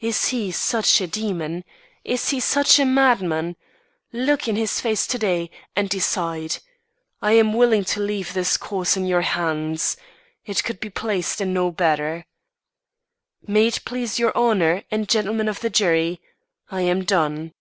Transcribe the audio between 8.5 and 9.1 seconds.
cause in